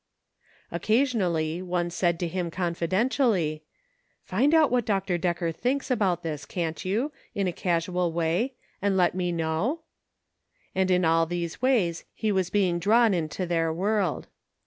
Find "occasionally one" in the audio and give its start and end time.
0.71-1.91